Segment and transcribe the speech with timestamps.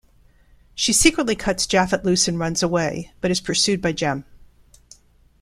[0.73, 4.25] She secretly cutsJaphett loose and runs away, but is pursued by Jem.